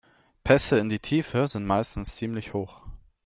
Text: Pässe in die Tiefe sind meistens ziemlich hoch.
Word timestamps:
Pässe 0.43 0.79
in 0.79 0.89
die 0.89 0.97
Tiefe 0.97 1.47
sind 1.47 1.67
meistens 1.67 2.15
ziemlich 2.15 2.55
hoch. 2.55 2.81